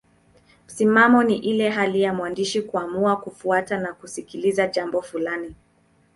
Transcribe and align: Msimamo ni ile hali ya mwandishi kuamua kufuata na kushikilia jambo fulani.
Msimamo 0.67 1.23
ni 1.23 1.37
ile 1.37 1.69
hali 1.69 2.01
ya 2.01 2.13
mwandishi 2.13 2.61
kuamua 2.61 3.17
kufuata 3.17 3.77
na 3.79 3.93
kushikilia 3.93 4.67
jambo 4.67 5.01
fulani. 5.01 5.55